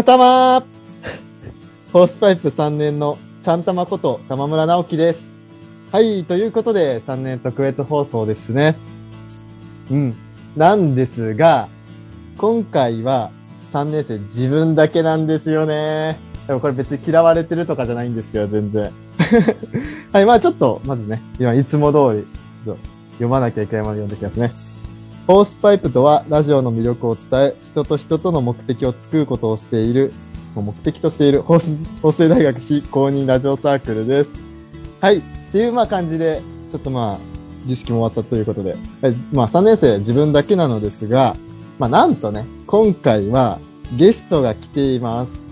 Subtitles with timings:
[0.00, 0.64] はたま
[1.92, 5.30] ホースパイプ3年のちゃんたまこと玉村直樹です。
[5.92, 8.78] はい、ということで3年特別放送ですね。
[9.90, 10.16] うん。
[10.56, 11.68] なんですが、
[12.38, 13.30] 今回は
[13.72, 16.18] 3年生自分だけなんですよね。
[16.46, 18.92] でもこれ別に嫌われてるとかじゃないんですけど、全然。
[20.14, 22.26] はい、まあちょっと、まずね、今いつも通り、
[22.64, 22.82] ちょっと
[23.12, 24.50] 読まなきゃいけないもの読んできますね。
[25.26, 30.12] ホースパイプとは、ラジオの魅力を伝え、人と人との目的を作ることをしている、
[30.56, 31.54] 目的としている、法
[32.02, 34.30] 政大学非公認ラジオサークルです。
[35.00, 35.18] はい。
[35.18, 37.18] っていう、まあ感じで、ちょっとまあ、
[37.66, 41.36] 儀式も終わったということで、はいまあ3年生自分だけなのですが、
[41.78, 43.60] まあなんとね、今回は
[43.96, 45.46] ゲストが来ています。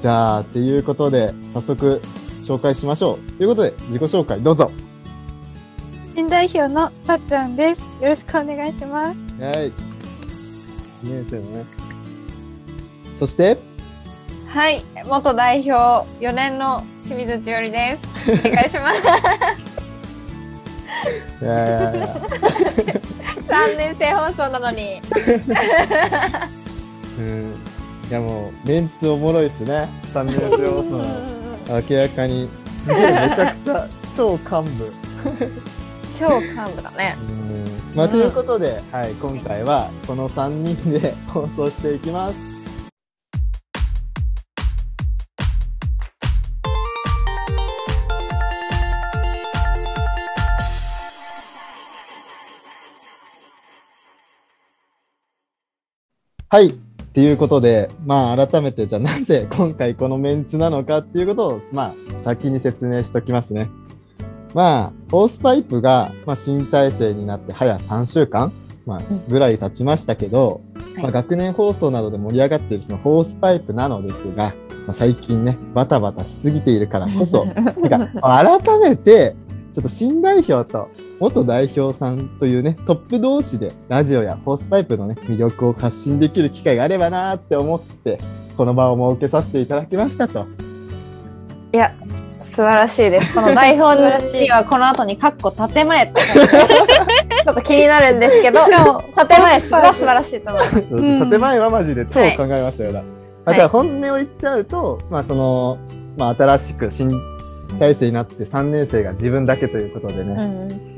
[0.00, 2.02] じゃあ、っていうことで、早速
[2.42, 3.32] 紹介しましょう。
[3.32, 4.70] ということで、自己紹介どうぞ。
[6.34, 7.80] 新代表のさっちゃんです。
[7.80, 9.18] よろしくお願いします。
[9.40, 9.70] はい。
[9.70, 9.72] 2
[11.04, 11.64] 年生のね。
[13.14, 13.56] そして、
[14.48, 18.02] はい、元代表4年の清水千織です。
[18.46, 19.00] お願いします。
[21.40, 22.06] いやいやいや
[23.46, 25.00] 3年生放送なのに。
[27.16, 27.54] うん。
[28.10, 29.88] いやもう、メンツおもろいっすね。
[30.12, 31.04] 3年生放送の。
[31.88, 34.92] 明らかに、すげえめちゃくちゃ超幹部。
[36.18, 37.16] 超幹部だね。
[37.28, 37.96] うん。
[37.96, 42.54] まあ、ということで、はい、今回はこの3人で放送していきます。
[56.48, 56.68] はい。
[56.68, 56.72] っ
[57.14, 63.68] ていうことで、まあ改めてじゃあなぜ今回このメンツなのかっていうことを、まあ先に説明しときますね。
[64.54, 68.52] まあ、ホースパイプが、まあ、新体制になって早3週間、
[68.86, 70.62] まあ、ぐらい経ちましたけど、
[70.94, 74.54] はいまあ、学年放送などで盛り上がっているそのホースパイプなのですが、
[74.86, 79.34] まあ、最近ね、バタバタしすぎているからこそ、 なんか改めて、
[79.72, 80.88] ちょっと新代表と
[81.18, 88.20] 元代表さんというね、トップ同士でラジオやホースパイプのね、魅力を発信できる機会があればなーって思って、
[88.56, 90.46] この場を設けさせていただきましたと。
[91.72, 91.92] いや、
[92.54, 93.34] 素晴らしいです。
[93.34, 93.96] この台本
[94.32, 96.74] にはこの後にカッコ建前って書いてある
[97.44, 98.60] ちょっと気になるんですけど、
[99.28, 100.86] 建前すが素晴らしいと思います。
[100.88, 103.02] そううん建前はマジで超考えましたよな。
[103.46, 105.78] あとは本音を言っちゃうと、まあその、
[106.16, 107.10] まあ新しく新
[107.78, 110.32] 体制になって3年生が自分だけということでね。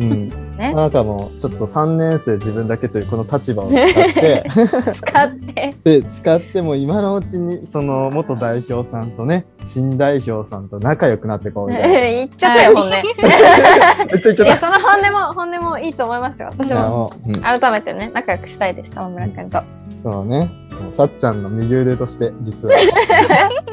[0.01, 0.29] うん、うん。
[0.57, 4.45] ねなんかもうちょっと3年生自分だけというこの立場を使って、
[4.95, 5.75] 使って。
[5.85, 12.01] で、使っても今のうちにその元代表さんとね、新代表さんと仲良くなってこうみたいな。
[12.01, 12.91] 言っちゃったよ、本音。
[12.91, 14.59] めっちゃ言っちゃいや。
[14.59, 16.49] その本音も、本音もいいと思いますよ。
[16.57, 17.11] 私も
[17.43, 19.61] 改めてね、仲良くしたいです、玉村君と。
[20.03, 20.66] そうね。
[20.91, 22.89] さっちゃんの右腕として、実は、ち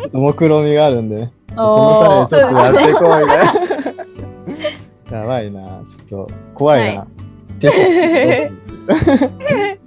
[0.05, 1.33] ょっと目論みがあるんでね。
[1.49, 3.07] そのためにちょっとやっていこい
[5.11, 5.19] な。
[5.19, 5.61] やばいな。
[6.07, 7.01] ちょっと怖いな。
[7.01, 7.07] は
[7.59, 7.75] 手どう
[8.95, 9.33] しよう
[9.73, 9.77] っ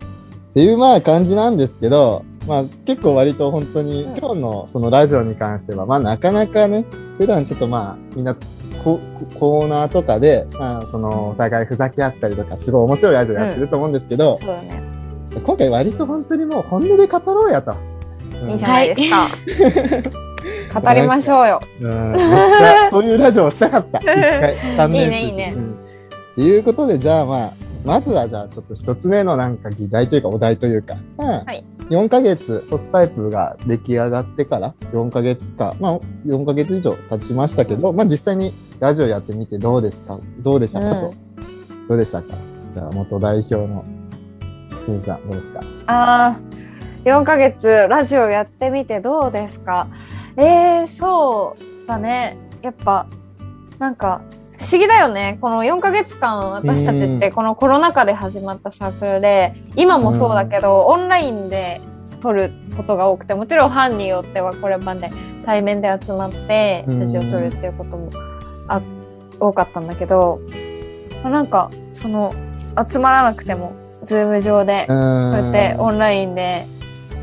[0.55, 6.85] ていうまあ感じなんですけど、まあ結構割と本当にうん今日のそのラジオに関しては、まあなかなかね、
[7.19, 8.35] 普段ちょっとまあみんな
[8.83, 8.99] コ
[9.39, 14.96] コーナーとかで、まあそのお互いふざけ合ったりとか、すごい面白いラジオやってると思うんですけど、そうだね。
[15.41, 17.75] 今回割と本当にもう本音で語ろうやと。
[18.43, 18.51] うん。
[18.51, 19.31] いいじゃないですか。
[20.81, 21.61] 語りましょうよ。
[21.81, 22.15] うん、
[22.91, 23.99] そういうラジオをしたかった。
[23.99, 25.55] 一回、3年生いいねいいね。
[25.57, 25.73] うん。
[25.73, 27.53] っていうことで、じゃあまあ、
[27.85, 31.65] まずはじゃあちょっと一つ目のなんか議題というかお題というか、まあ、はい。
[31.89, 40.19] 4ヶ月、ホスパイプが出来上がってから4ヶ月か、まあ4ヶ月以上経ちましたけど、まあ実際にラジオやってみてどうですか？
[40.41, 41.15] どうでしたかと？
[41.89, 42.35] どうでしたか？
[42.75, 43.85] じゃあ元代表の
[44.87, 45.61] 清水さん、どうですか？
[45.87, 46.41] ああ、
[47.05, 49.89] 4ヶ月ラジオやってみてどうですか？
[50.39, 52.39] えー、そうだね。
[52.63, 53.07] やっぱ、
[53.79, 54.23] なんか、
[54.59, 55.39] 不思議だよね。
[55.41, 61.81] この4ヶ月間、私たちってこのコロナ禍で始まったサークルで、今もそうだけど、オンラインで
[62.21, 65.11] 撮ることが多くて、もちろん班によってはこれまで
[65.45, 67.01] 対面で集まって、うん。
[67.01, 68.11] ラジオ撮るっていうことも
[68.69, 68.81] あ
[69.39, 70.41] 多かったんだけど、
[71.23, 72.35] まあなんか、その、
[72.91, 73.75] 集まらなくても、
[74.05, 74.87] ズーム上で。
[74.89, 76.65] こうやってオンラインで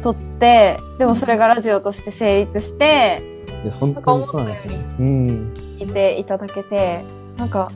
[0.02, 3.22] 撮って、でもそれがラジオとして成立して、
[3.64, 4.74] いや本当にそうなんですよ。
[5.00, 5.54] うん。
[5.80, 7.04] 聞いていただけて、
[7.38, 7.72] なんか、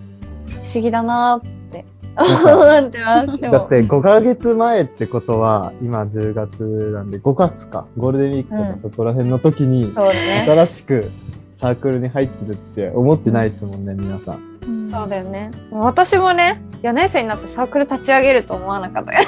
[0.50, 1.86] 不思議だなーって
[2.18, 3.28] 思 ってます。
[3.40, 10.46] だって5ヶ月前ってことは、今10月なんで5月か、ゴールデンウィークとかうんそこら辺の時に、そうだね。
[10.48, 11.12] 新しく
[11.56, 14.47] サークルに入ってるって思ってないですもんね、皆さん。
[14.90, 15.52] そうだよね。
[15.72, 19.14] 私もね、4年生になってサークル立ち上げると思わなかった。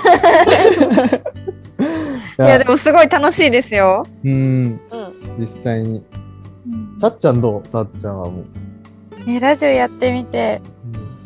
[2.45, 4.05] いいや、でもすごい楽しいですよ。
[4.23, 4.79] うん、うん。
[5.39, 6.03] 実際に。
[6.71, 7.69] うんさっちゃんどう？
[7.69, 8.45] さっちゃんはもう。
[9.27, 10.61] えラジオやってみて、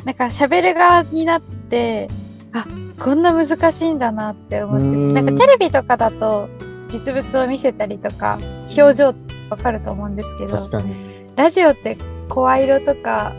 [0.04, 2.08] なんか喋る側になって、
[2.52, 2.64] あ、
[3.00, 4.80] こんな難しいんだなって思っ
[5.10, 6.48] て、なんかテレビとかだと
[6.88, 8.38] 実物を見せたりとか、
[8.76, 9.14] 表情
[9.50, 10.94] わかると思うんですけど、確かに。
[11.34, 13.32] ラジオって声色とか、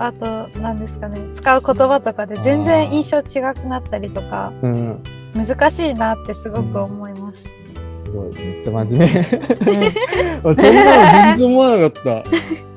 [0.00, 3.22] あと、何ですかね、使う言葉とかで全然印象違
[3.54, 5.02] くなったりとか、うん。
[5.34, 7.42] 難しいなってすごく思います。
[7.42, 9.22] すごい、めっちゃ真面目。
[10.42, 12.30] そんなの全然思わなかった。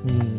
[0.09, 0.33] うん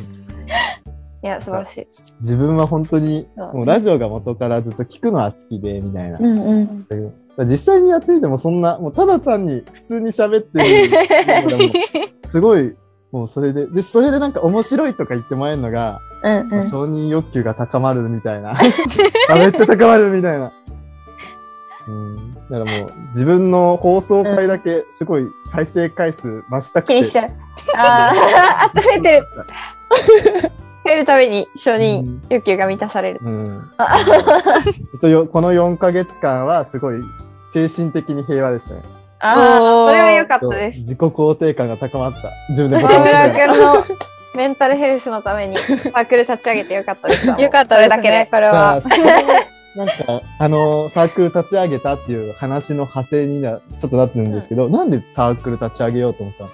[1.22, 1.88] いや、素晴らしい。
[2.20, 6.18] 自分は本当に、もうラジオが元からずっと聞くのは好きで、みたいな。
[6.18, 7.48] んうん。
[7.48, 10.90] 実際にやってみてもそんな、もうただ単に普通に喋ってる
[12.28, 12.76] すごい、
[13.10, 16.70] もうそれで、で、それでなんか面白いとか言ってもらえるのが、うんうん。
[16.70, 18.52] 承認欲求が高まるみたいな。
[19.28, 20.50] あめっちゃ高まるみたいな。
[21.86, 22.34] うん。
[22.34, 26.94] だからもう自分の放送回だけすごい再生回数増したくて。
[26.94, 27.30] 気にしちゃう。
[27.76, 29.26] ああ、あ、 増えてる。
[30.84, 33.20] 増えるたびに承認欲求が満たされる。
[33.22, 33.70] うん。
[33.76, 34.16] あちょ
[34.96, 37.02] っとよこの4ヶ月間はすごい
[37.52, 38.82] 精神的に平和でしたね。
[39.20, 40.80] ああ、それは良かったです。
[40.80, 42.30] 自己肯定感が高まった。
[42.50, 47.26] 自分でボタン岡押しながら村君のメンタルヘルスのためにサークル立ち上げてよかったです。
[47.40, 48.18] よかったですそれだけで。
[48.18, 48.82] ね、これさは
[49.74, 49.94] なんか、
[50.38, 56.50] あの、サークル立ち上げたっていう話の派生にな、ちょっとなってるんですけど、なんでサークル立ち上げようと思ったの？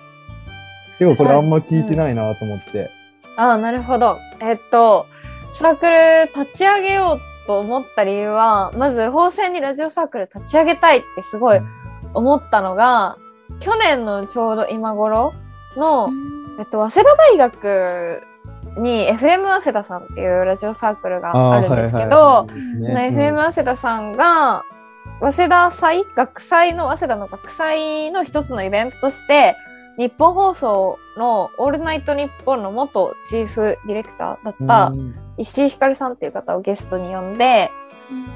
[0.99, 2.91] 結構これあんま聞いてないなと思って。
[3.37, 4.19] ああ、なるほど。
[4.41, 5.07] えっと、
[5.53, 11.61] サークル立ち上げようと思った理由は、まず、法政にラジオサークル立ち上げたいってすごい
[12.15, 13.17] 思ったのが、
[13.61, 15.33] 去年のちょうど今頃
[15.77, 16.09] の、
[16.59, 18.23] えっと、早稲田大学
[18.79, 22.47] に FM 早稲田さんっていうラジオサークルがあるんですけど、
[22.81, 24.63] FM 早稲田さんが、
[25.21, 29.57] 早稲田祭学祭の、早稲田の学祭の一つのイベントとして、
[29.99, 34.93] 日本放送のオールナイトニッポンの元チーフディレクターだった
[35.37, 37.71] 石井ひかるさんっていう方をゲストに呼んで、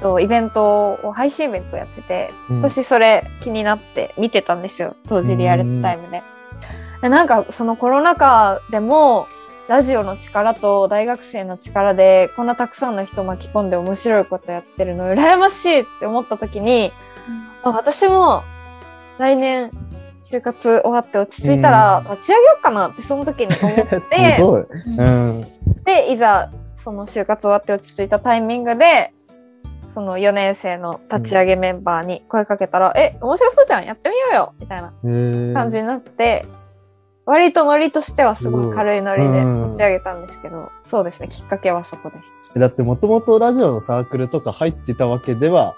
[0.01, 2.61] とイベントを、配信イベントをやってて、うん。
[2.61, 4.95] 私それ気になって見てたんですよ。
[5.07, 6.23] 当時リアルタイムで。
[7.05, 9.27] でなんかそのコロナ禍でも、
[9.67, 16.91] ラジオの力と大学生の力でこんなたくさんの人巻き込んで面白いことやってるの羨ましいって思った時に、
[17.61, 18.41] あ私も
[19.19, 19.69] 来年
[20.31, 24.61] 就活終わって落ち着いたら立ち上げようかなってその時に思って、 すごい。
[24.63, 24.99] うん。
[24.99, 25.05] う
[25.41, 25.45] ん。
[25.83, 29.13] で、いざその就活終わって落ち着いたタイミングで、
[29.87, 34.91] その4年生の立ち上げメンバーに声かけたら、え、面白そうじゃんやってみようよみたいな
[35.53, 36.45] 感じになって、
[37.25, 42.59] 割とノリとしてはすごい軽いノリでうん立ち上げたんですけど、そうですね、きっかけはそこです。
[42.59, 45.75] だってもともとラジオのサークルとか入ってたわけでは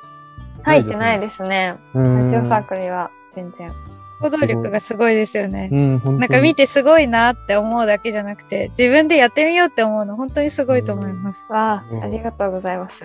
[0.63, 1.77] 入ってないですね。
[1.93, 3.71] うんラジオサークルには全然。
[4.19, 5.69] 行動力がすごいですよね。
[5.71, 5.79] う
[6.09, 11.53] ん、なんか見てすごいなって思うだけじゃなくて、自分でやってみようって思うの本当にすごいと思います。
[11.53, 13.03] わうんあ、ありがとうございます。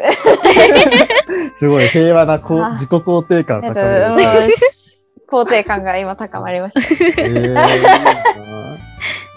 [1.55, 4.53] すごい平和なこうあ自己肯定感高める。
[5.41, 7.23] うん肯定感が今高まりました。
[7.23, 7.67] えー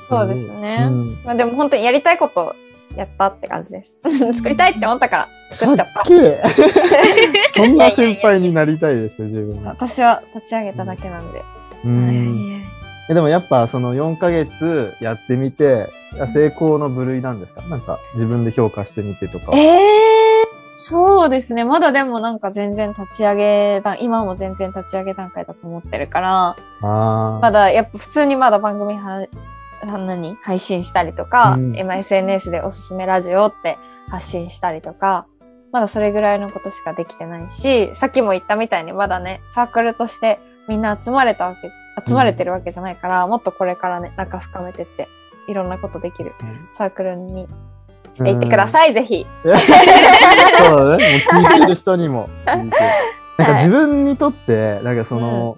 [0.07, 0.85] そうですね。
[0.87, 2.55] うんまあでも本当にやりたいこと
[2.95, 3.97] やったって感じです。
[4.35, 6.03] 作りたいって思ったから作っちゃった。
[7.55, 9.71] そんな先輩になりたいですよ、自分は。
[9.71, 11.41] 私は立ち上げただけなんで。
[11.85, 12.61] うん
[13.09, 17.61] えでもやっぱその4ヶ月やってみて、いや成功の部類なんですか？
[17.63, 19.51] なんか自分で評価してみてとか。
[19.53, 20.14] ええ
[20.87, 21.65] そうですね。
[21.65, 29.25] まだでもなんか全然立ち上げ段、今も全然立ち上げ段階だと思ってるから、あまだやっぱ普通にまだ番組は、
[29.81, 30.35] は何？
[30.43, 31.75] 配信したりとか、うん。
[31.75, 33.77] 今 SNS でおすすめラジオって
[34.11, 35.25] 発信したりとか、
[35.71, 41.71] まだそれぐらいのことしかできてないし、さっきも言ったみたいにまだね、サークルとしてみんな集まれたわけ、
[42.07, 45.07] 集まれてるわけじゃないから、もっとこれからね、仲深めてって、
[45.47, 46.31] いろんなことできる
[46.77, 47.47] サークルに
[48.15, 49.27] していってください、ぜひ。
[49.43, 51.23] そうだね。
[51.33, 52.29] もう聞いてる人にも。
[52.45, 55.57] なんか自分にとって、なんかその、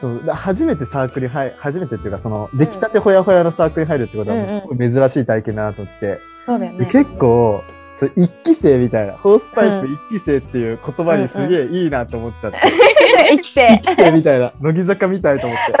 [0.00, 4.36] そう初めてサークルに入初めてっていうか、その、出来たてほやほやのサークルに入るってことは、
[4.78, 6.86] 珍しい体験だなと思って、うだよね。
[6.86, 7.62] 結構、
[7.98, 12.58] そう一期生みたいな、ホースパイプ一期生っていう言葉にすげえいいなと思っちゃって、
[13.30, 13.80] 生き生一。
[13.80, 15.72] 期生みたいな、乃木坂みたいと思って。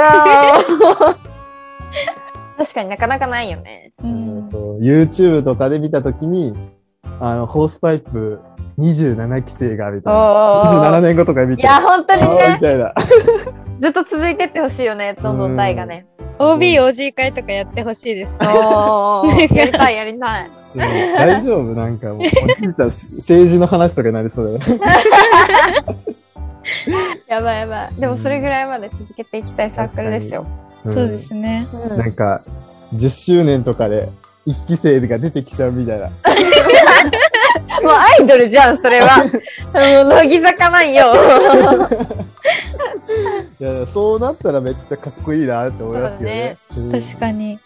[2.58, 3.92] 確かになかなかないよね。
[4.02, 6.54] うんそう YouTube とかで見たときに、
[7.20, 8.40] あの、ホースパイプ
[8.78, 10.98] 27期生がみたいな。
[10.98, 11.62] 27年後とか見て。
[11.62, 12.92] いや、本当にあーみね、たいな。
[13.80, 16.06] ずっと続いてってほしいよね、どんどん代がね。
[16.40, 18.36] OB、OG 会とかやってほしいです。
[18.40, 20.50] おーやりたい、やりたい。
[20.74, 21.74] 大丈夫？
[21.74, 24.80] なんかもう、政治の話とかになりそうだよね。
[27.26, 27.94] やばいやばい。
[28.00, 30.46] でもそれぐらいまで続けていきたいサークルですよ。
[30.84, 31.68] うんそうですね。
[31.72, 32.42] うんなんか、
[32.94, 34.10] 10周年とかで、
[34.46, 36.08] 一期生が出てきちゃうみたいな。
[37.82, 39.18] もうアイドルじゃん、それは。
[39.24, 41.12] もう乃木坂なんよ。
[43.60, 46.56] いや、そうなったらめっちゃかっこいいなって思いますよね。
[46.76, 47.58] うん確かに。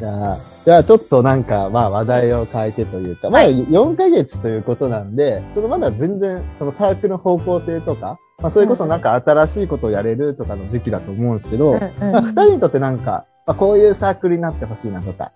[0.00, 15.32] じゃあ、じゃあちょっとなんか、まあ話題を変えてというか、まだはい4ヶ月ということなんで、そのまだ全然、そのサークルの方向性とか、まあそれこそなんか新しいことをやれるとかの時期だと思うんですけど、まあ二人にとってなんか、まあこういうサークルになってほしいなとか、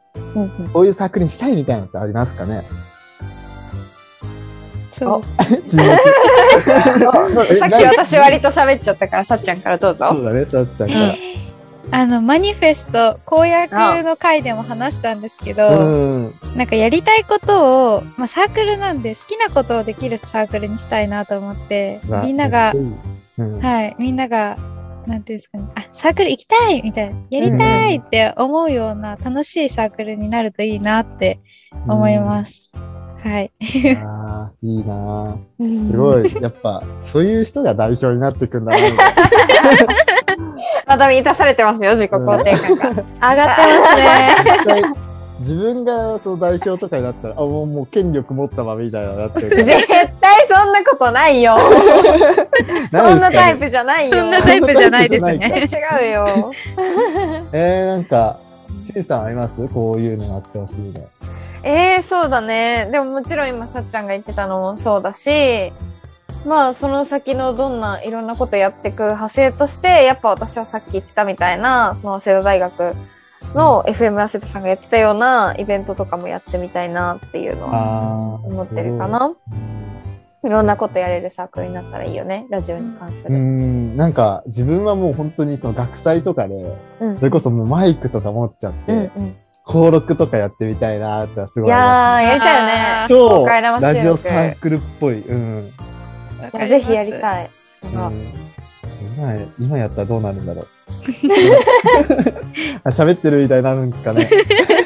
[0.73, 2.63] こういうサークルにしたいみたいなのってありますかね？
[4.93, 5.23] そう。
[7.59, 10.07] さっき私割と喋っちゃったから、さっちゃんからどうぞ。
[10.11, 11.15] そうだね、さっちゃんから。
[11.91, 13.73] あの、マニフェスト、公約
[14.03, 16.35] の回でも話したんですけど、うん。
[16.57, 22.73] なんかやりたいことを、まあサークルなんで好きなことをできるサークルにしたいなと思って、みんなが、
[23.39, 24.57] うん、はい、みんなが、
[25.07, 31.39] なんていうんですかね、あ、サークル行きたいみたいな、やりたいって思うような楽しいサークルになるといいなって
[31.87, 32.73] 思います。
[33.23, 33.51] はい。
[34.05, 35.37] ああ、いいな。
[35.59, 38.79] すごい、やっぱ、そういう人が代表になっていくんだな、
[40.95, 41.07] みたいな。
[41.07, 43.31] また満たされてますよ、自己肯定感が。
[43.31, 44.83] 上がってますね。
[45.41, 49.65] 自分がその代表とかになったら、あ、もうもう権力持ったわ、みたいななっちゃうから。
[49.65, 49.87] 絶
[50.21, 51.57] 対そんなことないよ。
[52.93, 54.19] そんなタイプじゃないよ。
[54.19, 55.69] そんなタイプじゃないですね。
[56.01, 56.53] 違うよ。
[57.53, 58.39] えー、なんか、
[58.87, 59.69] しんさんあります？
[59.69, 61.07] こういうのあってほしいね。
[61.65, 62.89] えー、そうだね。
[62.93, 65.73] でももちろん今さっちゃんが言ってたのもそうだし、
[66.45, 72.95] まあその先のどんないろんなことやっていく派生として、やっぱ私はさっき言ってたみたいな、その早稲田大学
[73.55, 79.35] の FM ラセットさんがやってたようなイベントとかもやってみたいなっていうのはあ思ってるかな。
[80.45, 83.39] いろんなことやれるサークルになったらいいよね、ラジオに関すうる。
[83.39, 86.55] ん、なんか自分はもう本当にその学祭とかで、
[87.01, 89.11] うんそれこそもうマイクとか持っちゃって、うんうん。
[89.67, 93.05] 登録とかやってみたいなってすごいい思いまやー、やりたいよね。
[93.07, 93.09] す。
[93.09, 95.23] 超ラジオサークルっぽい。
[95.23, 95.73] うん。
[96.53, 97.13] いやぜひやりい。
[97.13, 97.51] たい。
[99.17, 100.67] 今今やったらどうなるんだろう。
[102.85, 104.29] あ喋ってるみたいになるんですかね。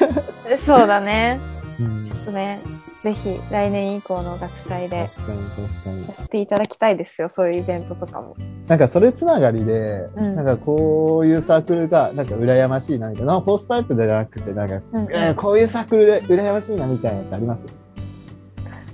[0.65, 1.39] そうだね。
[1.81, 2.59] うん、ちょっとね、
[3.03, 6.01] ぜひ来年以降の学祭で確かに確かに。
[6.03, 8.35] やっていただきたいですよ、そういうイベントとかも。
[8.67, 17.65] なんかそれつながりで、うんなんかこういうサークルがなんか羨ましいなみたいな、ホースパイプじゃなくて、なんか、うんえーこういうサークルで羨ましいなみたいなのってあります？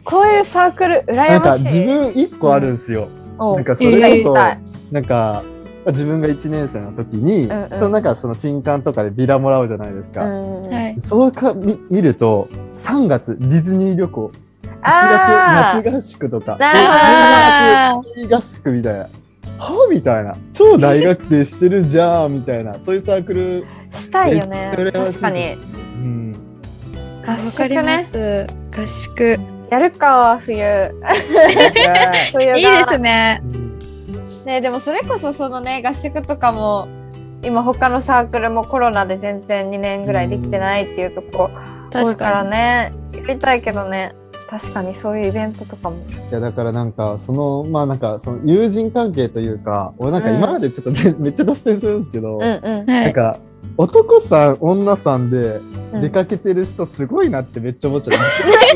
[0.05, 1.65] こういうサークル、羨なんかましい。
[1.65, 3.09] 自分一個あるんですよ。
[3.39, 4.93] おなんかそやれこそ。
[4.93, 5.43] なんか、
[5.87, 10.25] 自分が1年生の時に、うんうんそのなんかその新刊とかでビラもらうじゃないですか。
[10.25, 10.97] うんはい。
[11.07, 19.09] そうか見見ると、3月ディズニー旅行、1あ月夏合宿とか、なるほどあスキー合宿みたいな。
[19.59, 20.37] はみたいな。
[20.53, 22.79] 超大学生してるじゃんみたいな。
[22.81, 24.73] そういうサークル、ーしたいよね。
[24.93, 25.55] 確かに。
[26.03, 26.37] うん。
[27.23, 28.47] ーわかります。
[28.77, 29.54] 合宿。
[29.71, 30.95] やるか、冬。
[32.33, 33.43] 冬がいいですね。
[33.55, 33.65] うん
[34.45, 36.89] ねでもそれこそそのね、合宿とかも、
[37.43, 41.51] 今他のサークルもコロナで全然2年ぐらいできてないっていうとこ
[41.91, 44.15] 多い確からかね、やりたいけどね、
[44.49, 45.97] 確かにそういうイベントとかも。
[45.97, 52.87] いやだからなんかそのまあなんかその友人関係というか俺なんか今までちょっとぜ、 めっちゃ脱線するんですけど、うんうん。
[52.87, 52.93] に。
[52.93, 53.05] はい。
[53.05, 53.39] なんか
[53.77, 55.61] 男さん女さんで
[55.93, 58.19] うん出かけてる人すごいなってめっちゃ思っちゃっ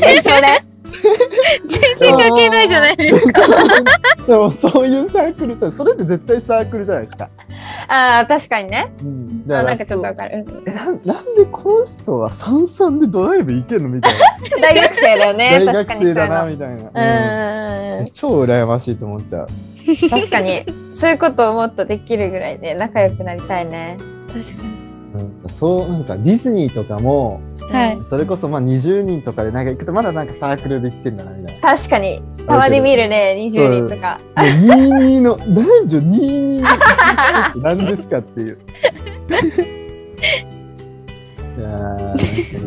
[0.03, 0.63] え、 それ？
[1.67, 3.41] 全然関係ないじゃないですか。
[3.41, 7.29] た でもそういうサークルってそれって絶対サークルじゃないですか、
[7.87, 8.91] ああ、確かにね。
[9.01, 10.45] うん、あだなんかちょっとわそうかる。
[10.67, 14.13] えなんなんでこの人は三々でドライブ行けんのみたい
[14.61, 15.59] 大学生だよね。
[15.65, 16.49] な大学生だなの。
[16.49, 16.89] みたいな、うんうん
[17.99, 19.47] え超羨ましいと思っちゃう
[20.09, 20.65] 確かに。
[20.93, 23.97] そういうことをもっとできるぐらいで仲良くなりたいね。
[24.27, 24.88] 確かに。
[25.13, 27.99] なんかそうなんかディズニーとかもはい。
[28.05, 32.23] それこそまあ20人とかでなんか行くとまだなんかサークルで行ってんだなみたいな確かに。
[32.47, 34.19] たまに見るね、20人とか。
[34.35, 38.57] もう22の、男女22の何ですかっていう。
[41.59, 41.69] いや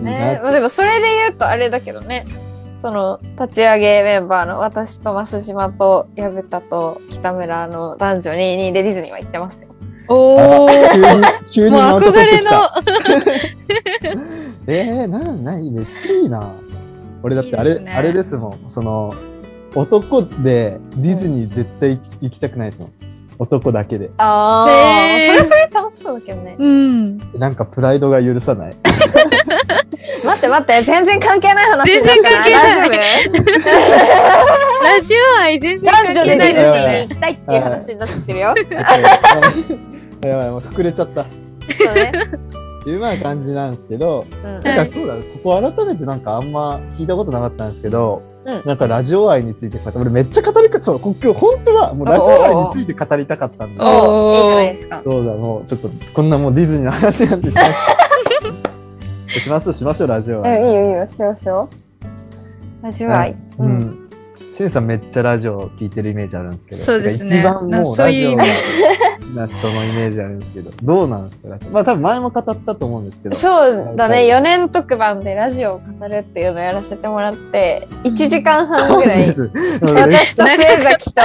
[0.03, 2.27] ね、なまあでもそれで言うとあれだけどね。
[2.81, 9.69] その立ち上げメンバーの私と増島と薮田と北村の男女に2でディズニーは行ってますよ。
[10.09, 10.71] おー。
[10.93, 12.43] 急に、急にもう憧れ。
[12.43, 12.51] の。
[14.67, 16.53] えー、なん、ない、めっちゃいいな。
[17.23, 18.71] 俺だってあれ、いいねあれですもん。
[18.71, 19.15] その、
[19.75, 22.93] 男でディズニー絶対行き行きたくないですもん。
[23.39, 24.11] 男だけで。
[24.19, 26.57] ああ、それそれ楽しそうだけどね。
[26.59, 27.19] うん。
[27.39, 28.77] なんかプライドが許さない。
[30.25, 32.97] 待って待って、全然関係ない話全然関係ないラ
[35.01, 37.15] ジオ愛全夫然関係ないですね行。
[37.15, 38.55] きたいっていう話になってるよ。
[40.23, 41.23] やばい、もう膨れちゃった。
[41.23, 41.27] っ
[41.77, 42.13] そうね。
[42.85, 45.21] ていうような感じなんですけど、うんなんかそうだ、こ
[45.61, 55.03] こ改めてなんかあんま聞いたことなかったんですけど、うんなんかラジオ愛について語俺めっちゃ語りか、そう、今日本当はもうラジオ愛について語りたかったんで、おーおーいいじゃないですか。
[55.05, 59.41] そうだ、もうちょっとこんなもうディズニーの話なんてします。
[59.41, 60.61] しましょう、しましょう、ラジオうん、愛。
[60.61, 61.69] いいよいいよ、しようしよ
[62.83, 62.85] う。
[62.85, 63.35] ラジオ愛。
[63.59, 63.65] う。
[63.65, 64.09] ん。
[64.55, 68.43] せんさんめっちゃラジオ聞いてるイメージあるんですけど、そうですね一番なもうラジオそういうイメ
[69.35, 71.57] な人のイメージあるんですけど、どうなんですか？
[71.71, 73.37] まあ多分前も語ったと思うんですけど。
[73.37, 81.23] そうだね、4年特番でラジオを語るっていうのをやらせてもらって、1時間半ぐらい、私と末崎と、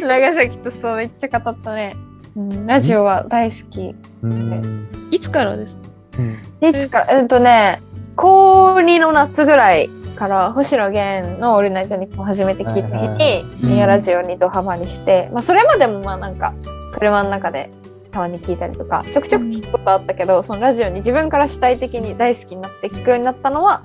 [0.06, 1.96] 長崎とそうめっちゃ語ったね。
[2.36, 3.94] うん、ラジオは大好き。
[4.22, 4.88] うん。
[5.10, 5.82] いつからですか？
[6.18, 6.68] うん。
[6.68, 7.80] いつから、うんとね、
[8.16, 16.54] 高2の夏ぐらいから星野源の「オールナイトニッポン」初めて聞いた日に深夜ラジオにドハマりして、まあそれまでもまあなんか
[16.92, 17.70] 車の中で
[18.10, 23.82] たまに聞いたりとかちょくちょく聞くことあったけど、そのラジオに自分から主体的に大好きになって聞くようになったのは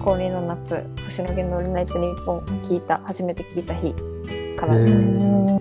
[0.00, 3.94] 高2の夏星野源の「オールナイトニッポン」聞いた初めて聞いた日
[4.56, 4.76] から。
[4.76, 5.02] ですね。
[5.02, 5.08] へー。
[5.10, 5.58] うん。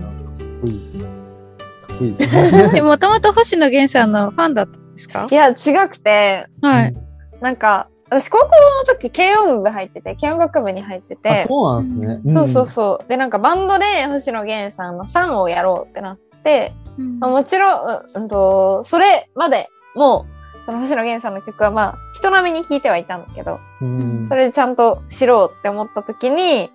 [0.00, 0.06] か
[0.46, 2.14] っこいい。
[2.14, 2.36] かっこ
[2.74, 2.78] いい。
[2.78, 5.26] え、もともと星野源さんのファンだったんですか？
[5.30, 5.54] いや違
[5.88, 6.46] くて。
[6.62, 6.94] はい。
[7.40, 12.34] なんか私高校の時軽音部入ってて軽音楽部に入っててあ、そうなんですね。
[12.34, 13.08] そうそうそう。
[13.08, 24.26] で、なんかバンドで星野源さんの3をやろうってなって、うんまあ、もちろん、ううんと、それまでもう、その星野源さんの曲はまあ、人並みに聴いてはいたんだけど、うん。
[24.28, 26.70] それでちゃんと知ろうって思った時に、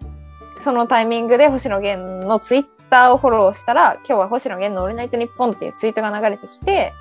[0.60, 6.94] そのタイミングで星野源のツイッターをフォローしたら、今日は星野源のオールナイトニッポンっていうツイートが流れてきて、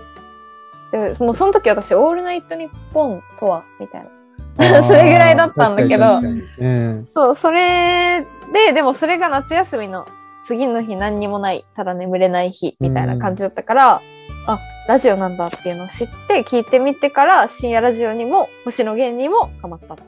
[0.93, 4.14] でもうその時私、オールナイトニッポンとは、みたいな。
[4.87, 6.21] それぐらいだったんだけど
[6.59, 7.07] うん。
[7.07, 10.07] そう、それで、でもそれが夏休みの
[10.47, 14.01] 次の日何にもない、ただ眠れない日みたいな感じだったから、
[14.47, 19.95] あ、ラジオなんだっていうのを知って聞いてみてから深夜ラジオにも星野源にもハマった。
[19.95, 19.99] へ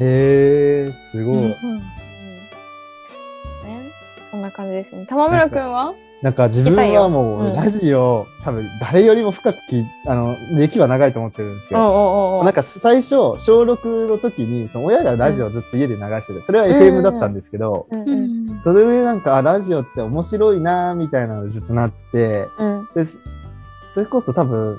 [0.00, 1.36] え、すごい。
[1.42, 1.56] ね、
[4.30, 5.06] そんな感じですね。
[5.06, 5.94] 玉村くんは？
[6.22, 7.52] なんか自分はもうん。
[7.52, 12.42] うラジオ、多分誰よりも深く聞い、あの、歴は長いと思ってるんですよ。
[12.42, 16.72] なんか最初、小6の時に、その親がラジオをずっと家で流してて、それはうん。
[16.72, 18.50] FM だったんですけど、うんううん。
[18.50, 18.60] ん。
[18.64, 22.88] それでなんか、あ、ラジオって面白いなみたいなのでずっとなって、うん。
[22.94, 23.18] で、そ
[23.94, 24.76] それこそ多分、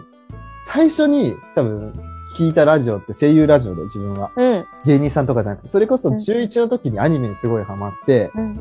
[0.66, 1.94] 最初に多分、
[2.38, 4.32] 聞いたラジオって声優ラジオで自分は。
[4.36, 4.66] うん。
[4.86, 6.18] 芸人さんとかじゃなくて、それこそうん。
[6.18, 8.60] 中1の時にアニメにすごいハマって、うん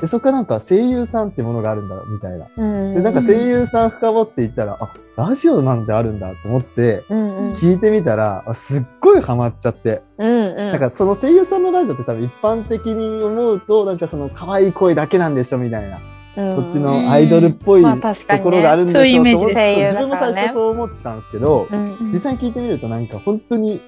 [0.00, 2.46] で、そこからなんか声優さんってものがあるんだ、みたいな。
[2.56, 2.94] うん。
[2.94, 7.52] で、なんか声優さん深掘っていったら、あ、ラジオなんてあるんだと思って、うんうん。
[7.54, 10.02] 聞いてみたら、あすっごいハマっちゃって。
[10.18, 10.56] うんうん。
[10.56, 15.98] なんかその声優さんのラジオって多分一般的に思うと、なんかその可愛い声だけなんでしょみたいな。
[16.36, 16.56] うん。
[16.62, 23.80] そっちのアイドルっぽいまあところがあるんでしょそういうイメージと思ってです自分も最初そう思ってたんですけど、うん実際に聞いてみるとなんか本当に、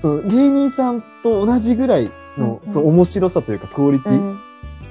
[0.00, 2.72] その芸人さんと同じぐらいの、うんうん。
[2.72, 4.36] その面白さというかクオリティ。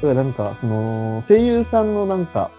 [0.02, 2.52] からなんか、その、声優さんのなんか、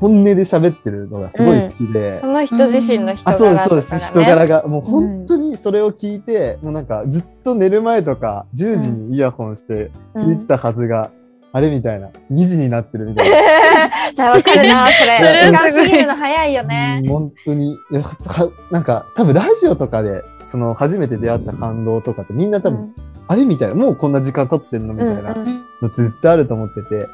[0.00, 2.20] 本音で喋ってるのがすごい好きで。
[2.20, 4.06] その人自身の人あ、そうです、そうです。
[4.06, 4.66] 人柄が。
[4.66, 11.10] もう本当にそれを聞いて、もうなんかずっと寝る前とか10時にイヤホンして聞いてたはずが、
[11.52, 12.08] あれみたいな。
[12.32, 13.36] 2時になってるみたいな。
[14.28, 15.18] わかるな、 それ。
[15.44, 17.00] 時間過ぎるの早いよね。
[17.04, 17.72] うん本当に。
[17.72, 22.92] いやはなんか、多分ラジオとかで、その初めて出会った感動とかってみんな多分、
[23.26, 23.74] あれみたいな。
[23.74, 27.08] もうこんな時間経ってんのみたいなのって絶対あると思ってて。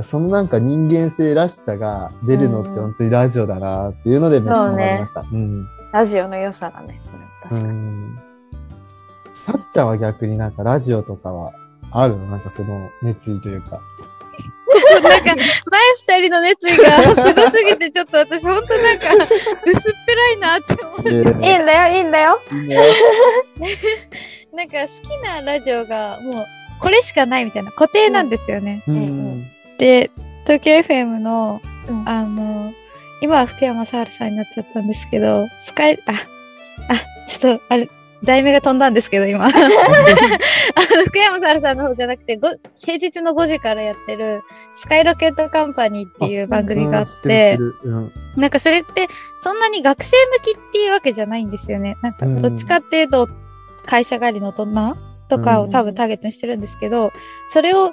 [0.00, 5.22] そのなんか人間性らしさが出るのって本当にラジオだなっていうのでめっちゃハマりました。
[5.22, 5.66] うん。
[5.92, 7.18] ラジオの良さだね、それ。
[7.42, 7.64] 確かに。
[7.64, 8.18] うん。
[9.44, 11.52] たっちゃんは逆になんかラジオとかは
[11.90, 12.26] あるの？
[12.26, 13.80] なんかその熱意というか。
[15.02, 19.34] なんか、前二人の熱意がすごすぎて、ちょっと私、ほんとなんか、薄っ
[20.06, 21.08] ぺらいなって思う。
[21.08, 21.24] いいいん
[21.66, 22.38] だよ、いいんだよ。
[22.52, 22.78] いね。
[24.58, 26.32] なんか、好きなラジオが、もう、
[26.80, 28.82] これしかないみたいな、固定なんですよね。
[28.88, 29.46] うん。
[29.78, 30.10] で、
[30.46, 32.72] 東京 FM の、うんあの、
[33.22, 37.88] 今は福山雅治さんになっちゃったんですけど、スカイ、あ、あ、ちょっと、あれ、
[38.24, 39.46] 題名が飛んだんですけど、今。
[39.46, 42.48] あの、福山雅治さんの方じゃなくて、ご
[42.84, 44.42] 平日の5時からやってる、
[44.76, 47.56] スカイロケットカンパニーっていう番組があって。
[48.36, 49.06] なんかそれって、
[49.40, 51.96] そんなに学生向きっていうわけじゃないんですよね。
[52.02, 53.28] なんか、うんどっちかっていうと、
[53.88, 54.96] 会社帰りの大人
[55.28, 57.10] とかを多分ターゲットにしてるんですけど、
[57.48, 57.92] それを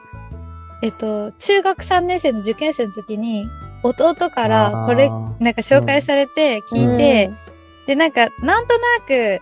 [0.81, 3.47] えっと、中学3年生の受験生の時に、
[3.83, 7.31] 弟からこれ、あなんか紹介されて聞いて、
[7.87, 9.41] で、なんか、なんとなく、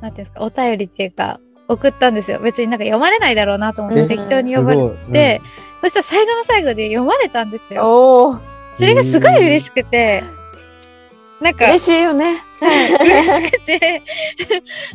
[0.00, 2.40] なんていうんですか、お便りっていうか、送ったんですよ。
[2.40, 5.42] 別になんか読まれないだろうなと思ってえ適当にー読まれて、
[5.80, 8.40] そしたら最後の最後で読まれたんですよ。
[8.74, 10.22] それがすごい嬉しくて、
[11.40, 12.42] なんか、嬉しいよね。
[12.60, 14.02] 嬉しくて、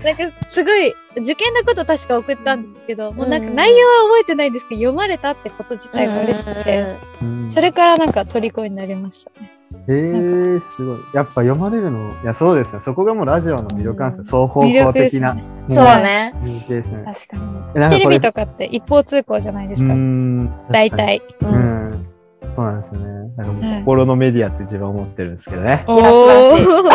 [0.04, 9.50] なんかすごい、受験のこと確か送ったんですけど、もうなんか内容は覚えてないんですけど、読まれたってこと自体が嬉しくて、うんそれからなんか虜になりましたね。
[9.88, 11.00] えー、すごい。
[11.14, 12.82] やっぱ読まれるの、いや、そうですよ。
[12.82, 14.48] そこがもうラジオの魅力なんですよ。
[14.48, 15.34] 双方向的な。
[15.34, 16.32] 魅もそうね。
[16.34, 17.06] コミュニケーション。
[17.06, 17.38] 確か
[17.88, 17.90] に。
[17.92, 19.94] テレビとかって一方通行じゃないですか。
[19.94, 20.70] ん。
[20.70, 21.22] 大体。
[21.42, 22.05] ううんん。
[22.56, 23.32] そうなんですよね。
[23.36, 25.84] なんか心のメディアって自分は思ってるんですけどね。
[25.88, 26.86] おいや素晴らしいー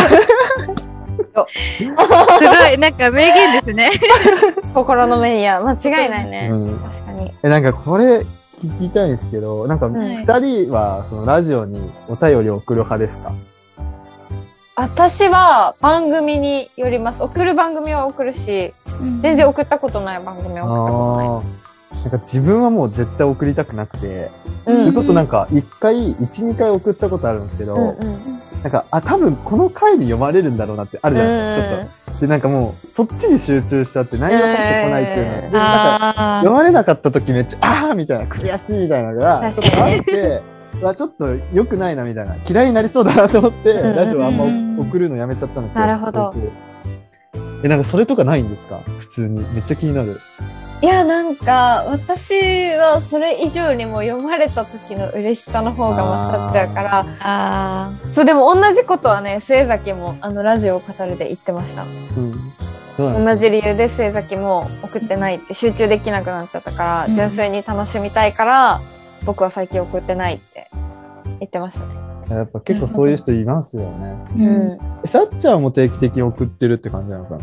[1.31, 3.90] すごい、なんか名言ですね。
[4.75, 6.49] 心のメディア、間違いないね。
[6.51, 6.79] うん。
[6.79, 7.33] 確かに。
[7.42, 8.20] え、なんかこれ
[8.62, 13.33] 聞きたいんですけど、なんかん二人はそのラジオにお便りを送る派ですか？
[14.77, 17.23] 私は番組によります。
[17.23, 18.73] 送る番組は送るし、
[19.20, 21.69] 全然送ったことない番組は送ったことない。
[22.05, 24.31] あーなんか自分はもう絶対送りたくなくて、
[24.67, 32.21] うんそれこそなんか一回、一、二回送ったことあるんですけど、うんうんなんか、あ、多分この回に読まれるんだろうなってあるじゃないですか、ちょっと。
[32.21, 40.43] で、なんかもう、そっちに集中しちゃって内容入ってこないっていうのは、うんでなんかあ読まれなかった時めっちゃ、あーみたいな、悔しいみたいなのが、ちょっとあって、
[40.83, 45.87] うわちょっと良くないなみたいな、嫌いになりそうだなと思って、うんラジオあんまうん送るのやめちゃったんですけど。
[45.87, 46.51] なるほど僕。
[47.65, 48.81] え、なんかそれとかないんですか？
[48.99, 49.39] 普通に。
[49.55, 50.21] めっちゃ気になる。
[50.83, 61.85] いや、なんか、私はそれ以上にも読まれた時の嬉しさの方が勝っちゃうから、あそう、でも同じことはね、末崎も、あの、ラジオを語るで言ってました。
[61.85, 63.25] うん。
[63.25, 68.81] 同じ理由で末崎も送ってないって、集中できなくなっちゃったから、うん純粋に楽しみたいから、
[69.27, 70.71] 僕は最近送ってないって
[71.40, 71.95] 言ってましたね。
[72.31, 74.16] やっぱ結構そういう人いますよね。
[74.35, 74.79] ーうん。
[75.05, 77.40] えさっちゃんも定期的に送ってるって感じなのかな？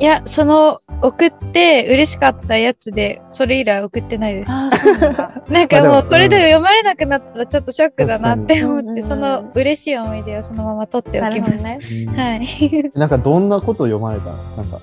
[0.00, 4.50] いや、その、送って嬉しかったやつで、それ以来送ってないです。
[4.50, 5.42] ああ、そうなんだ。
[5.50, 11.62] なんかももう、これで読まれなくなったらちょっとショックだなって思って、その嬉しい思い出をそのまま取っておきます。
[11.62, 11.78] ね。
[12.08, 12.90] うんはい。
[12.94, 14.36] なんかどんなこと読まれたの？
[14.56, 14.80] なんか。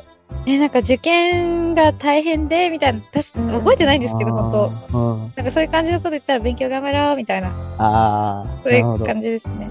[0.47, 4.97] え、なんか受験が大変で、みたいな、私、うん覚えてないんですけど、本当当。
[4.97, 5.31] うん。
[5.35, 8.45] なんかそういう感じのこと言ったら勉強頑張ろう、みたいな、ああ。
[8.63, 8.81] そうい。
[8.81, 9.67] う感じですね。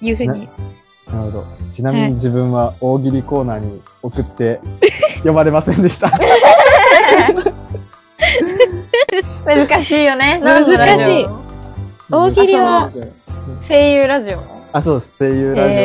[0.00, 0.48] いうふうに。
[1.08, 1.44] なるほど。
[1.70, 4.60] ちなみに自分は大喜利コーナーに送って
[5.16, 6.10] 読まれませんでした。
[9.44, 10.40] 難しいよね。
[10.42, 11.26] 難しい
[12.10, 12.90] 大喜利は、
[13.66, 14.38] 声優ラジオ？
[14.72, 15.18] あ、そうです。
[15.18, 15.76] 声優ラジオ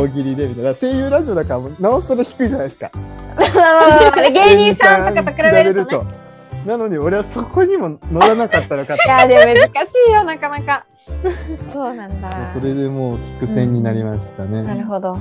[0.00, 0.74] の大喜利でみたいな。
[0.74, 2.90] 声優ラジオだからもうなおさら低いじゃないですか。
[4.32, 6.29] 芸人さんとかと比べるとね。
[6.66, 10.84] なのに俺はそこにも乗らなかったのかっていや、でも難しいよ、なかなか。
[11.72, 12.52] そうなんだ。
[12.52, 14.62] それでもう聞く線になりましたね。
[14.62, 15.12] なるほど。
[15.12, 15.20] は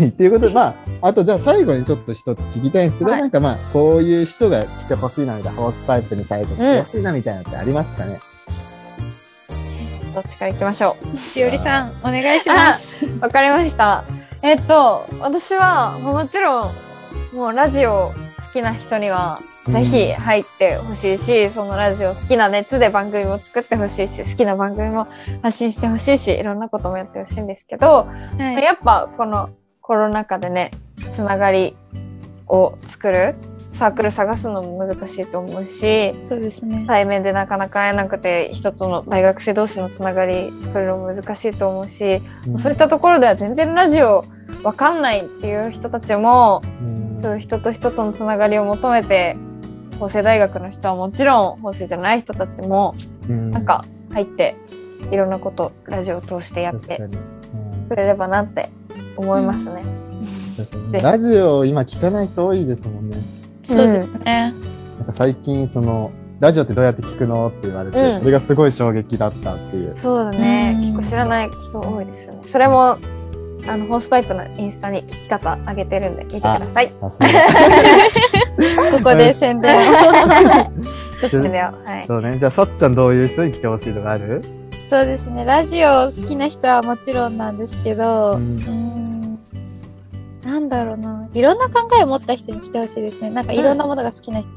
[0.00, 0.12] い。
[0.12, 8.20] ということで、まあ、あとじゃあ最後にちょっと一つ聞きたいんですけど、はいなんかまあ、こういう人が来てほしいなみたいな、ホースパイプに最後来てほしいなみたいなのってありますかね、
[10.14, 13.04] どっちから行きましょしおりさん、お願いします。
[13.04, 13.20] う。
[13.20, 14.04] わかりました。
[14.42, 16.72] えっと、私は、もちろん、
[17.34, 25.06] もうラジオ好きな人には、ぜひ入ってほしいし、そのラジオ好きな熱で番組も作ってほしいし、好きな番組も
[25.42, 28.06] 発信してほしいし、いろんなこともやってほしいんですけど、
[28.38, 28.62] はい。
[28.62, 29.50] やっぱこの
[29.80, 30.70] コロナ禍でね、
[31.12, 31.76] つながり
[32.46, 33.32] を作る
[33.78, 36.84] サークル探すのも難しいと思うし、そうですね。
[36.88, 44.24] 対面でなかなか会えなくて人との大学生同士のつながり作るのも難しいと思うし、うんそういったところでは全然ラジオ
[44.64, 49.36] わかんないっていう人たちも、うんそういう人と人とのつながりを求めて、
[49.98, 52.94] 法政大学の人はもちろん法政じゃない人たちも
[53.28, 54.56] うんなんか入って
[55.10, 57.00] いろんなことラジオを通してやって
[57.88, 58.70] くれればなって
[59.16, 59.84] 思いますね。
[60.92, 63.16] ラジオ今聞かない人多いですもんね。
[63.64, 64.52] そうですね。
[64.98, 69.96] なんか最近その、ラジオってどうやって聞くのって言われて、うんそれがすごい衝撃だったっていう。
[69.98, 70.72] そうだね。
[70.76, 72.42] うん結構知らない人多いですよね。
[72.46, 72.98] それも、
[73.66, 76.92] あの、ホースパイプのインスタに聞き方上げてるんで見てください。
[77.00, 77.10] こ
[79.02, 79.80] こで宣伝を。
[81.20, 81.60] ですね。
[81.60, 82.06] はい。
[82.06, 82.38] そうね。
[82.38, 84.42] じゃあ、さっちゃんどういう人に来てほしいとかある？
[84.88, 85.44] そうですね。
[85.44, 89.38] ラジオ好きな人はもちろんなんですけど、ううん
[90.44, 91.28] なんだろうな。
[91.34, 93.30] いろんな考えを持った人に来てほしいですね。
[93.30, 94.48] なんかいろんなものが好きな人。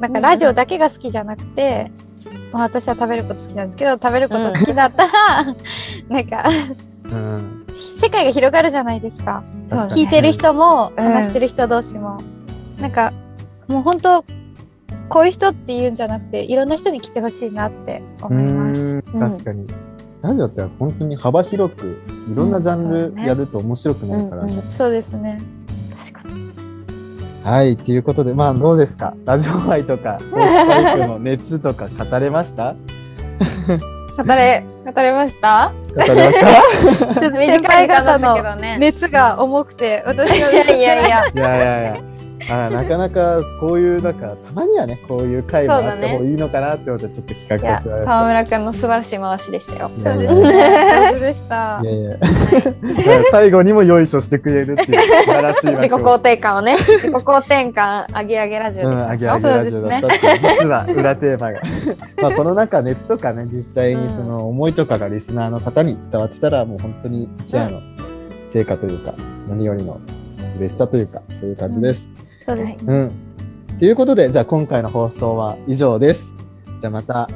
[0.00, 1.90] なんかラジオだけが好きじゃなくて、
[2.50, 5.44] まあ私は食べること好きなんですけど、食べること好きだったら、
[6.08, 6.44] なんか、
[7.10, 7.53] うん。
[8.04, 9.42] 世界が広がるじゃないですか。
[9.70, 12.20] 確かに聞いてる人も、うん話してる人同士も。
[12.78, 13.14] なんか、
[13.66, 14.24] もう本当
[15.08, 18.52] こういう人って言うんじゃなくて、いろんな人に来てほしいなってう思い
[19.14, 19.38] ます。
[19.40, 19.66] 確かに。
[20.20, 21.98] ラジオって本当に幅広く
[22.30, 24.52] いろんなジャンルやると面白くなるからね。
[24.52, 25.40] うんうんそうですね。
[26.12, 26.50] 確かに。
[27.42, 29.14] はい、ということで、まあどうですか？
[29.24, 32.74] ラジオ愛とか、スパイプの熱とか語れました？
[34.16, 35.72] 語れ、語れました？
[35.96, 37.14] 語れました？
[37.20, 38.56] ちょっと短先輩い方の。
[38.78, 41.24] 熱が重くて、私いはやいやいや。
[41.26, 42.13] いやいやいや。
[42.50, 48.16] あ なかなかこういう、なんか、たまにはね、こういう回もあった方がいいのかなって思って、ちょっと企画させられました。
[48.18, 49.90] 川村くんの素晴らしい回しでしたよ。
[49.96, 51.10] いやいやそうですね。
[51.12, 51.86] 上手でしたい。
[51.86, 52.18] やいや。
[53.30, 61.60] 最後にもよいしょしてくれるっていう素晴らしい自己肯定感をね、自己肯定感上げ上げラジオうん、でうあげあげラジオだったっていう、実は裏テーマが。
[62.22, 67.80] まあ、この中、熱とかね、実際にその思いとかがリスナーの方に伝わってたら、もう本当に一夜の
[68.46, 69.14] 成果というか、
[69.48, 70.00] 何よりの
[70.58, 72.08] 嬉しさというか、そういう感じです。
[72.44, 72.76] そうです。
[72.84, 73.12] うん。
[73.78, 76.32] ということで、じゃあ今回の放送は以上です。
[76.78, 77.28] じゃあまた、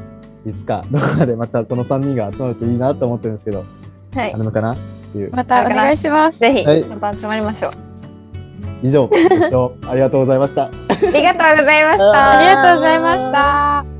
[0.46, 3.64] いつか、どこかでまたこの3人が集まるといいなと思ってるんですけど、
[4.14, 4.44] はいある。
[4.44, 4.72] のかな？
[4.72, 4.76] っ
[5.12, 5.30] ていう。
[5.34, 6.38] またお願いします。
[6.38, 7.72] ぜひはい、また集まりましょう。
[8.82, 10.66] 以上、ご視聴 ありがとうございました。
[10.66, 10.70] あ
[11.12, 12.38] りがとうございました。
[12.38, 13.97] ありがとうございました。